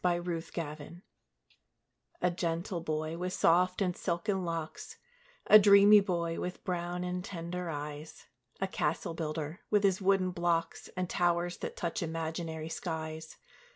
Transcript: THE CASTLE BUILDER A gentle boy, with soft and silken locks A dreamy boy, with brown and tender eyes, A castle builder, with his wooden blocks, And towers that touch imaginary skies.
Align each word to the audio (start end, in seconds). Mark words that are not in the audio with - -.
THE 0.03 0.19
CASTLE 0.19 0.55
BUILDER 0.63 1.03
A 2.23 2.31
gentle 2.31 2.81
boy, 2.81 3.19
with 3.19 3.33
soft 3.33 3.83
and 3.83 3.95
silken 3.95 4.43
locks 4.43 4.97
A 5.45 5.59
dreamy 5.59 5.99
boy, 5.99 6.39
with 6.39 6.63
brown 6.63 7.03
and 7.03 7.23
tender 7.23 7.69
eyes, 7.69 8.25
A 8.59 8.67
castle 8.67 9.13
builder, 9.13 9.59
with 9.69 9.83
his 9.83 10.01
wooden 10.01 10.31
blocks, 10.31 10.89
And 10.97 11.07
towers 11.07 11.57
that 11.57 11.77
touch 11.77 12.01
imaginary 12.01 12.67
skies. 12.69 13.37